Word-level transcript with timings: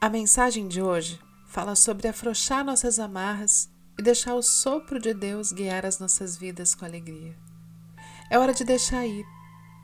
A 0.00 0.08
mensagem 0.08 0.68
de 0.68 0.80
hoje 0.80 1.18
fala 1.44 1.74
sobre 1.74 2.06
afrouxar 2.06 2.64
nossas 2.64 3.00
amarras 3.00 3.68
e 3.98 4.02
deixar 4.02 4.36
o 4.36 4.42
sopro 4.42 5.00
de 5.00 5.12
Deus 5.12 5.50
guiar 5.50 5.84
as 5.84 5.98
nossas 5.98 6.36
vidas 6.36 6.72
com 6.72 6.84
alegria. 6.84 7.36
É 8.30 8.38
hora 8.38 8.54
de 8.54 8.62
deixar 8.62 9.04
ir, 9.04 9.26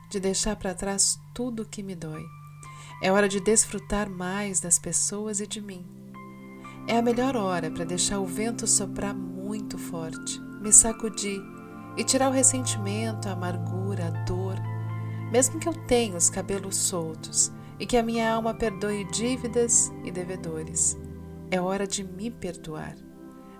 de 0.09 0.17
deixar 0.21 0.55
para 0.55 0.73
trás 0.73 1.19
tudo 1.33 1.63
o 1.63 1.65
que 1.65 1.83
me 1.83 1.95
dói. 1.95 2.23
É 3.03 3.11
hora 3.11 3.27
de 3.27 3.41
desfrutar 3.41 4.09
mais 4.09 4.61
das 4.61 4.79
pessoas 4.79 5.41
e 5.41 5.47
de 5.47 5.59
mim. 5.59 5.85
É 6.87 6.97
a 6.97 7.01
melhor 7.01 7.35
hora 7.35 7.69
para 7.69 7.83
deixar 7.83 8.19
o 8.19 8.25
vento 8.25 8.65
soprar 8.65 9.13
muito 9.13 9.77
forte, 9.77 10.39
me 10.61 10.71
sacudir 10.71 11.41
e 11.97 12.05
tirar 12.05 12.29
o 12.29 12.33
ressentimento, 12.33 13.27
a 13.27 13.33
amargura, 13.33 14.07
a 14.07 14.23
dor, 14.23 14.55
mesmo 15.29 15.59
que 15.59 15.67
eu 15.67 15.73
tenha 15.73 16.15
os 16.15 16.29
cabelos 16.29 16.77
soltos 16.77 17.51
e 17.79 17.85
que 17.85 17.97
a 17.97 18.03
minha 18.03 18.31
alma 18.31 18.53
perdoe 18.53 19.05
dívidas 19.11 19.91
e 20.03 20.11
devedores. 20.11 20.97
É 21.51 21.59
hora 21.59 21.85
de 21.85 22.03
me 22.03 22.31
perdoar. 22.31 22.95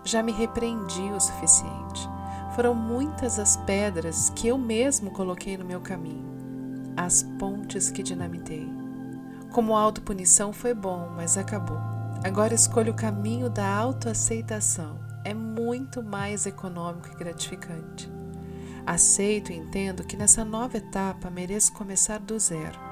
Já 0.04 0.23
me 0.23 0.32
repreendi 0.32 1.02
o 1.12 1.20
suficiente. 1.20 2.08
Foram 2.56 2.73
muitas 2.73 3.38
as 3.38 3.58
pedras 3.58 4.30
que 4.30 4.48
eu 4.48 4.58
mesmo 4.58 5.12
coloquei 5.12 5.58
no 5.58 5.66
meu 5.66 5.82
caminho, 5.82 6.26
as 6.96 7.23
pontes 7.38 7.92
que 7.92 8.04
dinamitei. 8.04 8.68
Como 9.52 9.76
autopunição 9.76 10.54
foi 10.54 10.73
bom, 10.73 11.12
mas 11.16 11.38
acabou. 11.38 11.80
Agora 12.23 12.54
escolho 12.54 12.94
o 12.94 12.95
caminho 12.95 13.50
da 13.50 13.68
autoaceitação. 13.68 15.00
É 15.23 15.34
muito 15.34 16.04
mais 16.04 16.45
econômico 16.45 17.09
e 17.12 17.16
gratificante. 17.16 18.09
Aceito 18.86 19.52
e 19.52 19.56
entendo 19.56 20.04
que 20.04 20.16
nessa 20.16 20.45
nova 20.45 20.78
etapa 20.78 21.30
mereço 21.30 21.73
começar 21.73 22.20
do 22.20 22.40
zero 22.40 22.84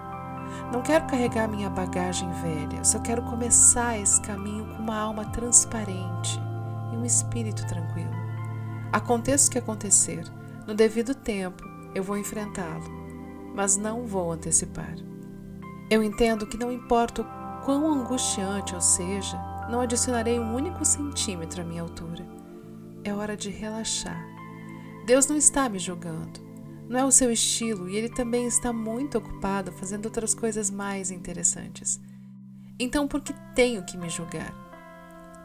não 0.72 0.82
quero 0.82 1.06
carregar 1.06 1.48
minha 1.48 1.70
bagagem 1.70 2.30
velha, 2.34 2.84
só 2.84 3.00
quero 3.00 3.22
começar 3.24 3.98
esse 3.98 4.20
caminho 4.22 4.66
com 4.66 4.82
uma 4.82 4.98
alma 4.98 5.26
transparente 5.26 6.40
e 6.92 6.96
um 6.96 7.06
espírito 7.06 7.66
tranquilo. 7.68 8.14
Aconteça 8.92 9.48
o 9.48 9.52
que 9.52 9.60
acontecer, 9.60 10.24
no 10.68 10.74
devido 10.74 11.16
tempo 11.16 11.64
eu 11.96 12.04
vou 12.04 12.18
enfrentá-lo, 12.18 12.84
mas 13.56 13.78
não 13.78 14.06
vou 14.06 14.32
antecipar. 14.32 14.96
Eu 15.90 16.02
entendo 16.02 16.48
que 16.48 16.58
não 16.58 16.72
importa 16.72 17.22
o 17.22 17.66
quão 17.66 17.92
angustiante 17.92 18.74
eu 18.74 18.82
seja, 18.82 19.38
não 19.70 19.82
adicionarei 19.82 20.40
um 20.40 20.54
único 20.56 20.84
centímetro 20.84 21.62
à 21.62 21.66
minha 21.66 21.82
altura. 21.82 22.26
É 23.04 23.14
hora 23.14 23.36
de 23.38 23.50
relaxar. 23.50 24.26
Deus 25.06 25.28
não 25.28 25.36
está 25.36 25.68
me 25.68 25.78
julgando. 25.78 26.40
Não 26.90 27.00
é 27.00 27.06
o 27.06 27.12
seu 27.12 27.32
estilo 27.32 27.90
e 27.90 27.96
ele 27.96 28.10
também 28.10 28.46
está 28.46 28.74
muito 28.74 29.18
ocupado 29.18 29.72
fazendo 29.72 30.06
outras 30.06 30.34
coisas 30.34 30.70
mais 30.70 31.12
interessantes. 31.12 32.00
Então, 32.78 33.08
por 33.08 33.22
que 33.22 33.34
tenho 33.56 33.84
que 33.84 33.98
me 33.98 34.10
julgar? 34.10 34.54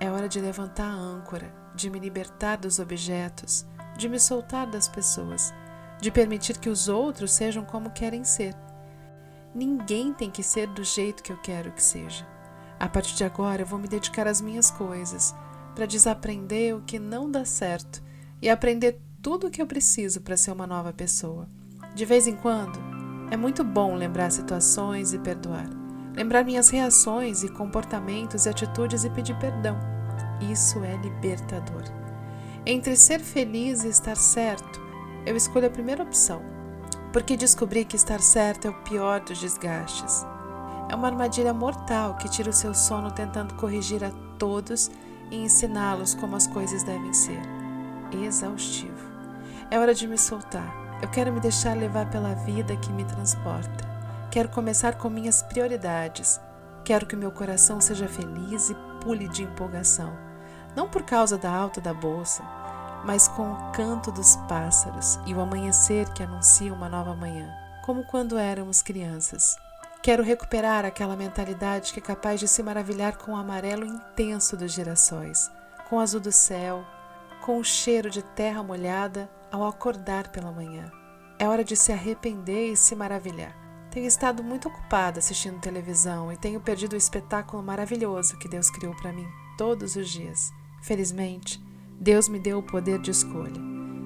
É 0.01 0.11
hora 0.11 0.29
de 0.29 0.41
levantar 0.41 0.89
a 0.89 0.95
âncora, 0.95 1.55
de 1.75 1.91
me 1.91 1.99
libertar 1.99 2.57
dos 2.57 2.79
objetos, 2.79 3.67
de 3.97 4.09
me 4.09 4.19
soltar 4.19 4.67
das 4.67 4.89
pessoas, 4.89 5.53
de 6.01 6.11
permitir 6.11 6.59
que 6.59 6.69
os 6.69 6.89
outros 6.89 7.33
sejam 7.33 7.65
como 7.65 7.91
querem 7.91 8.25
ser. 8.25 8.55
Ninguém 9.55 10.13
tem 10.13 10.31
que 10.31 10.43
ser 10.43 10.67
do 10.69 10.85
jeito 10.85 11.23
que 11.23 11.33
eu 11.33 11.37
quero 11.39 11.73
que 11.73 11.83
seja. 11.83 12.27
A 12.79 12.89
partir 12.89 13.17
de 13.17 13.25
agora, 13.25 13.63
eu 13.63 13.67
vou 13.67 13.79
me 13.79 13.89
dedicar 13.89 14.27
às 14.27 14.41
minhas 14.41 14.71
coisas, 14.71 15.35
para 15.75 15.87
desaprender 15.87 16.77
o 16.77 16.83
que 16.83 16.99
não 16.99 17.31
dá 17.31 17.45
certo 17.45 18.03
e 18.43 18.49
aprender 18.49 19.01
tudo 19.29 19.49
o 19.49 19.51
que 19.51 19.61
eu 19.61 19.67
preciso 19.67 20.23
para 20.23 20.39
ser 20.39 20.53
uma 20.53 20.67
nova 20.67 20.91
pessoa. 20.91 21.47
De 21.95 22.07
vez 22.07 22.27
em 22.27 22.35
quando, 22.35 22.79
é 23.31 23.37
muito 23.37 23.63
bom 23.63 23.95
lembrar 23.95 24.33
situações 24.33 25.13
e 25.13 25.19
perdoar. 25.19 25.69
Lembrar 26.17 26.43
minhas 26.43 26.71
reações 26.71 27.43
e 27.43 27.51
comportamentos 27.51 28.47
e 28.47 28.49
atitudes 28.49 29.05
e 29.05 29.11
pedir 29.11 29.39
perdão. 29.39 29.77
Isso 30.51 30.83
é 30.83 30.97
libertador. 30.97 31.83
Entre 32.65 32.97
ser 32.97 33.21
feliz 33.21 33.85
e 33.85 33.89
estar 33.89 34.17
certo, 34.17 34.81
eu 35.27 35.37
escolho 35.37 35.67
a 35.67 35.71
primeira 35.71 36.03
opção, 36.03 36.41
porque 37.13 37.37
descobri 37.37 37.85
que 37.85 37.97
estar 37.97 38.23
certo 38.23 38.67
é 38.67 38.71
o 38.71 38.83
pior 38.83 39.21
dos 39.21 39.39
desgastes. 39.39 40.25
É 40.89 40.95
uma 40.95 41.09
armadilha 41.09 41.53
mortal 41.53 42.17
que 42.17 42.31
tira 42.31 42.49
o 42.49 42.55
seu 42.55 42.73
sono 42.73 43.11
tentando 43.11 43.57
corrigir 43.57 44.03
a 44.03 44.11
todos 44.39 44.91
e 45.31 45.37
ensiná-los 45.37 46.15
como 46.15 46.35
as 46.35 46.47
coisas 46.47 46.83
devem 46.83 47.13
ser. 47.13 47.43
Exaustivo. 48.11 49.08
É 49.71 49.79
hora 49.79 49.95
de 49.95 50.09
me 50.09 50.17
soltar. 50.17 50.75
Eu 51.03 51.09
quero 51.09 51.31
me 51.31 51.41
deixar 51.41 51.77
levar 51.77 52.11
pela 52.11 52.35
vida 52.35 52.75
que 52.77 52.91
me 52.91 53.05
transporta. 53.05 53.87
Quero 54.31 54.49
começar 54.49 54.97
com 54.97 55.11
minhas 55.11 55.43
prioridades. 55.43 56.41
Quero 56.85 57.07
que 57.07 57.15
meu 57.15 57.31
coração 57.31 57.79
seja 57.81 58.09
feliz 58.09 58.71
e 58.71 58.77
pule 59.03 59.29
de 59.29 59.43
empolgação. 59.43 60.17
Não 60.75 60.89
por 60.89 61.03
causa 61.03 61.37
da 61.37 61.51
alta 61.51 61.83
da 61.83 61.93
bolsa, 61.93 62.43
mas 63.05 63.29
com 63.29 63.53
o 63.53 63.73
canto 63.73 64.11
dos 64.11 64.37
pássaros 64.49 65.19
e 65.27 65.35
o 65.35 65.41
amanhecer 65.41 66.09
que 66.15 66.23
anuncia 66.23 66.73
uma 66.73 66.89
nova 66.89 67.15
manhã, 67.15 67.49
como 67.85 68.05
quando 68.05 68.39
éramos 68.39 68.81
crianças. 68.81 69.57
Quero 70.03 70.23
recuperar 70.23 70.85
aquela 70.87 71.17
mentalidade 71.17 71.93
que 71.93 71.99
é 71.99 72.03
capaz 72.03 72.41
de 72.41 72.49
se 72.49 72.63
maravilhar 72.63 73.19
com 73.19 73.33
o 73.33 73.37
amarelo 73.37 73.85
intenso 73.85 74.57
dos 74.57 74.73
girassóis, 74.73 75.51
com 75.89 75.97
o 75.97 76.01
azul 76.01 76.21
do 76.21 76.33
céu, 76.33 76.85
com 77.49 77.57
o 77.57 77.65
cheiro 77.65 78.11
de 78.11 78.23
terra 78.23 78.63
molhada 78.63 79.27
ao 79.51 79.67
acordar 79.67 80.29
pela 80.29 80.53
manhã. 80.53 80.93
É 81.39 81.49
hora 81.49 81.65
de 81.65 81.75
se 81.75 81.91
arrepender 81.91 82.73
e 82.73 82.77
se 82.77 82.95
maravilhar. 82.95 83.57
Tenho 83.91 84.07
estado 84.07 84.45
muito 84.45 84.69
ocupada 84.69 85.19
assistindo 85.19 85.59
televisão 85.59 86.31
e 86.31 86.37
tenho 86.37 86.61
perdido 86.61 86.93
o 86.93 86.97
espetáculo 86.97 87.63
maravilhoso 87.63 88.37
que 88.37 88.51
Deus 88.51 88.69
criou 88.69 88.95
para 88.97 89.15
mim 89.15 89.27
todos 89.57 89.97
os 89.97 90.11
dias. 90.11 90.53
Felizmente, 90.83 91.59
Deus 91.99 92.29
me 92.29 92.39
deu 92.39 92.59
o 92.59 92.63
poder 92.63 92.99
de 92.99 93.13
escolha. 93.13 93.59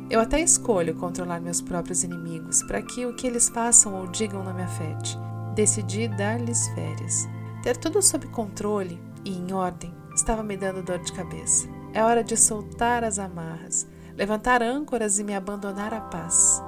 Eu 0.09 0.21
até 0.21 0.41
escolho 0.41 0.95
controlar 0.95 1.41
meus 1.41 1.61
próprios 1.61 2.05
inimigos 2.05 2.63
para 2.63 2.81
que 2.81 3.05
o 3.07 3.17
que 3.17 3.27
eles 3.27 3.49
façam 3.49 3.97
ou 3.97 4.07
digam 4.07 4.45
não 4.45 4.55
me 4.55 4.63
afete. 4.63 5.19
Decidi 5.57 6.07
dar-lhes 6.07 6.69
férias. 6.77 7.29
Ter 7.61 7.77
tudo 7.77 8.01
sob 8.01 8.25
controle 8.29 9.03
e 9.25 9.37
em 9.37 9.53
ordem 9.53 9.93
estava 10.15 10.45
me 10.45 10.57
dando 10.57 10.81
dor 10.81 11.01
de 11.01 11.13
cabeça. 11.13 11.82
É 11.95 12.03
hora 12.03 12.25
de 12.25 12.37
soltar 12.37 13.05
as 13.05 13.19
amarras, 13.19 13.87
levantar 14.17 14.63
âncoras 14.63 15.19
e 15.19 15.25
me 15.25 15.35
abandonar 15.35 15.93
à 15.93 16.01
paz. 16.01 16.63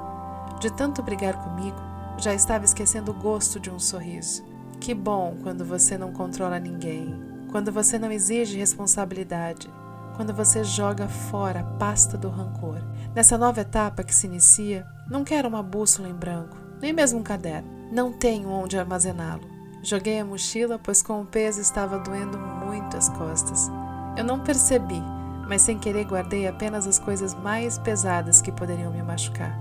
De 0.61 0.71
tanto 0.71 1.03
brigar 1.03 1.43
comigo, 1.43 1.79
já 2.19 2.35
estava 2.35 2.65
esquecendo 2.65 3.11
o 3.11 3.15
gosto 3.15 3.59
de 3.59 3.71
um 3.71 3.79
sorriso. 3.79 4.45
Que 4.81 4.95
bom 4.95 5.39
quando 5.43 5.65
você 5.65 5.97
não 5.97 6.13
controla 6.13 6.61
ninguém, 6.61 7.19
quando 7.51 7.73
você 7.73 7.99
não 7.99 8.13
exige 8.13 8.59
responsabilidade, 8.59 9.71
quando 10.15 10.35
você 10.35 10.63
joga 10.63 11.09
fora 11.09 11.61
a 11.61 11.65
pasta 11.79 12.19
do 12.19 12.29
rancor. 12.29 12.81
Nessa 13.15 13.39
nova 13.39 13.63
etapa 13.63 14.05
que 14.05 14.15
se 14.15 14.27
inicia, 14.27 14.87
não 15.09 15.25
quero 15.25 15.49
uma 15.49 15.63
bússola 15.63 16.09
em 16.09 16.15
branco, 16.15 16.57
nem 16.83 16.93
mesmo 16.93 17.21
um 17.21 17.23
caderno. 17.23 17.69
Não 17.91 18.13
tenho 18.13 18.51
onde 18.51 18.79
armazená-lo. 18.79 19.49
Joguei 19.83 20.19
a 20.19 20.25
mochila, 20.25 20.79
pois 20.79 21.03
com 21.03 21.23
o 21.23 21.27
peso 21.27 21.61
estava 21.61 21.99
doendo 21.99 22.39
muito 22.39 22.97
as 22.97 23.09
costas. 23.09 23.71
Eu 24.17 24.25
não 24.25 24.41
percebi 24.41 25.03
mas 25.49 25.63
sem 25.63 25.79
querer 25.79 26.05
guardei 26.05 26.47
apenas 26.47 26.87
as 26.87 26.99
coisas 26.99 27.35
mais 27.35 27.79
pesadas 27.79 28.41
que 28.41 28.53
poderiam 28.53 28.93
me 28.93 29.03
machucar. 29.03 29.57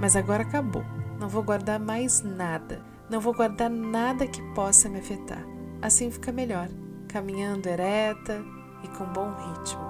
Mas 0.00 0.16
agora 0.16 0.42
acabou. 0.42 0.84
Não 1.18 1.28
vou 1.28 1.42
guardar 1.42 1.78
mais 1.78 2.22
nada. 2.22 2.82
Não 3.10 3.20
vou 3.20 3.34
guardar 3.34 3.70
nada 3.70 4.26
que 4.26 4.42
possa 4.54 4.88
me 4.88 4.98
afetar. 4.98 5.44
Assim 5.82 6.10
fica 6.10 6.32
melhor, 6.32 6.68
caminhando 7.08 7.68
ereta 7.68 8.42
e 8.82 8.88
com 8.88 9.04
bom 9.06 9.32
ritmo. 9.34 9.82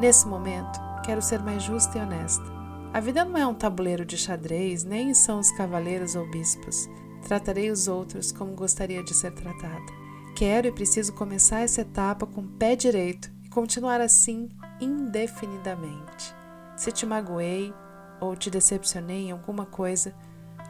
Nesse 0.00 0.26
momento, 0.26 0.78
quero 1.04 1.22
ser 1.22 1.40
mais 1.40 1.62
justa 1.62 1.98
e 1.98 2.00
honesta. 2.00 2.44
A 2.92 3.00
vida 3.00 3.24
não 3.24 3.36
é 3.36 3.46
um 3.46 3.54
tabuleiro 3.54 4.04
de 4.04 4.16
xadrez, 4.16 4.84
nem 4.84 5.14
são 5.14 5.38
os 5.40 5.50
cavaleiros 5.52 6.14
ou 6.14 6.28
bispos. 6.30 6.88
Tratarei 7.26 7.70
os 7.70 7.88
outros 7.88 8.32
como 8.32 8.52
gostaria 8.52 9.02
de 9.02 9.14
ser 9.14 9.32
tratada. 9.32 9.98
Quero 10.36 10.68
e 10.68 10.72
preciso 10.72 11.12
começar 11.12 11.60
essa 11.60 11.80
etapa 11.80 12.26
com 12.26 12.42
o 12.42 12.48
pé 12.48 12.76
direito 12.76 13.37
continuar 13.58 14.00
assim 14.00 14.48
indefinidamente. 14.80 16.32
Se 16.76 16.92
te 16.92 17.04
magoei 17.04 17.74
ou 18.20 18.36
te 18.36 18.50
decepcionei 18.50 19.26
em 19.26 19.30
alguma 19.32 19.66
coisa, 19.66 20.14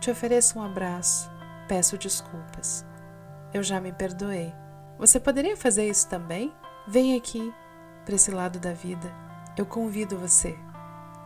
te 0.01 0.11
ofereço 0.11 0.59
um 0.59 0.63
abraço, 0.63 1.31
peço 1.69 1.99
desculpas. 1.99 2.87
Eu 3.53 3.63
já 3.63 3.79
me 3.79 3.93
perdoei. 3.93 4.55
Você 4.99 5.21
poderia 5.21 5.55
fazer 5.55 5.87
isso 5.87 6.09
também? 6.09 6.51
Vem 6.87 7.15
aqui, 7.15 7.53
para 8.07 8.15
esse 8.15 8.31
lado 8.31 8.59
da 8.59 8.73
vida. 8.73 9.15
Eu 9.55 9.67
convido 9.67 10.17
você. 10.17 10.57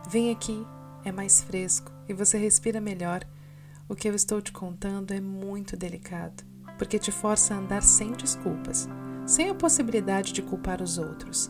Vem 0.09 0.31
aqui, 0.31 0.67
é 1.05 1.13
mais 1.13 1.41
fresco 1.41 1.93
e 2.09 2.13
você 2.13 2.37
respira 2.37 2.81
melhor. 2.81 3.23
O 3.87 3.95
que 3.95 4.09
eu 4.09 4.15
estou 4.15 4.41
te 4.41 4.51
contando 4.51 5.13
é 5.13 5.21
muito 5.21 5.77
delicado, 5.77 6.43
porque 6.77 6.99
te 6.99 7.09
força 7.09 7.53
a 7.53 7.57
andar 7.57 7.83
sem 7.83 8.11
desculpas, 8.11 8.85
sem 9.25 9.49
a 9.49 9.55
possibilidade 9.55 10.33
de 10.33 10.41
culpar 10.41 10.81
os 10.81 10.97
outros 10.97 11.49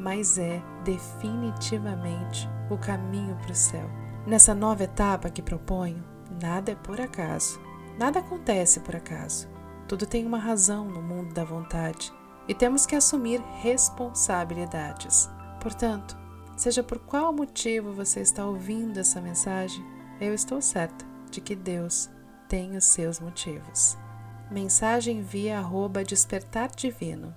mas 0.00 0.38
é 0.38 0.62
definitivamente 0.82 2.48
o 2.70 2.78
caminho 2.78 3.36
para 3.36 3.52
o 3.52 3.54
céu. 3.54 3.88
Nessa 4.26 4.54
nova 4.54 4.84
etapa 4.84 5.30
que 5.30 5.42
proponho, 5.42 6.02
nada 6.40 6.72
é 6.72 6.74
por 6.74 7.00
acaso, 7.00 7.60
nada 7.98 8.20
acontece 8.20 8.80
por 8.80 8.96
acaso. 8.96 9.48
Tudo 9.86 10.06
tem 10.06 10.26
uma 10.26 10.38
razão 10.38 10.86
no 10.86 11.02
mundo 11.02 11.34
da 11.34 11.44
vontade, 11.44 12.12
e 12.48 12.54
temos 12.54 12.86
que 12.86 12.96
assumir 12.96 13.40
responsabilidades. 13.60 15.28
Portanto, 15.60 16.16
seja 16.56 16.82
por 16.82 16.98
qual 16.98 17.32
motivo 17.32 17.92
você 17.92 18.20
está 18.20 18.46
ouvindo 18.46 18.98
essa 18.98 19.20
mensagem, 19.20 19.84
eu 20.20 20.32
estou 20.32 20.62
certa 20.62 21.04
de 21.30 21.40
que 21.40 21.54
Deus 21.54 22.08
tem 22.48 22.76
os 22.76 22.86
seus 22.86 23.20
motivos. 23.20 23.98
Mensagem 24.50 25.22
via 25.22 25.58
arroba 25.58 26.02
despertar 26.02 26.70
divino 26.74 27.32